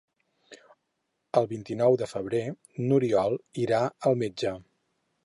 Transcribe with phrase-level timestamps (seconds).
[1.41, 2.41] El vint-i-nou de febrer
[2.87, 4.57] n'Oriol irà al metge.